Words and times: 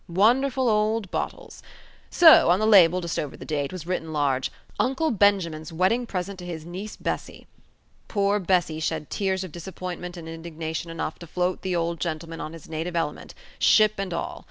Wonderful 0.09 0.67
old 0.67 1.11
bottles! 1.11 1.61
So, 2.09 2.49
on 2.49 2.57
the 2.57 2.65
label, 2.65 3.01
just 3.01 3.19
over 3.19 3.37
the 3.37 3.45
date, 3.45 3.71
was 3.71 3.85
written 3.85 4.11
large: 4.11 4.51
UNCLE 4.79 5.11
BENJAMIN'S 5.11 5.71
WEDDING 5.71 6.07
PRESENT 6.07 6.39
TO 6.39 6.45
HIS 6.47 6.65
NIECE 6.65 6.95
BESSY. 6.97 7.45
Poor 8.07 8.39
Bessy 8.39 8.79
shed 8.79 9.11
tears 9.11 9.43
of 9.43 9.51
disappointment 9.51 10.17
and 10.17 10.27
indignation 10.27 10.89
enough 10.89 11.19
to 11.19 11.27
float 11.27 11.61
the 11.61 11.75
old 11.75 11.99
gentleman 11.99 12.41
on 12.41 12.53
his 12.53 12.67
native 12.67 12.95
element, 12.95 13.35
ship 13.59 13.99
and 13.99 14.11
all. 14.11 14.39